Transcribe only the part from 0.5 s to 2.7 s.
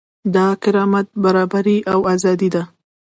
کرامت، برابري او ازادي ده.